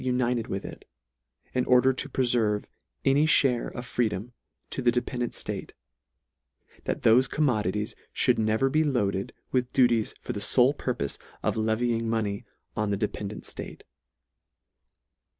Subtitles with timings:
[0.03, 0.83] united with it,
[1.53, 2.65] in order to preferve
[3.05, 4.33] any (hare of freedom
[4.71, 5.75] to the dependant Mate;
[6.85, 7.95] that thofe commodities
[8.27, 12.43] mould never be loaded with duties for the fole purpofe of levying money
[12.75, 13.83] on the dependant ftate.